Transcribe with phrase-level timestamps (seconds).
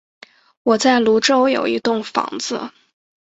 [0.63, 2.71] 我在芦洲有一栋房子